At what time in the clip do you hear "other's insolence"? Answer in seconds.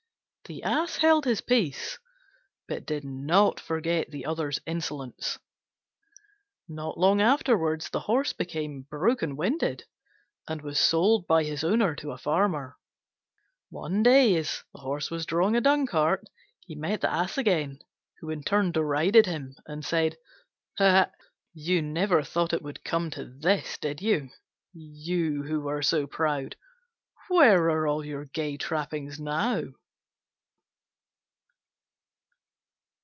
4.25-5.39